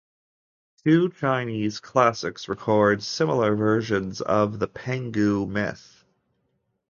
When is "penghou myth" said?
4.67-6.03